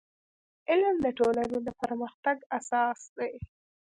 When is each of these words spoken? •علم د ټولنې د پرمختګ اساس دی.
•علم 0.69 0.95
د 1.05 1.07
ټولنې 1.19 1.59
د 1.65 1.69
پرمختګ 1.81 2.37
اساس 2.57 2.99
دی. 3.17 3.33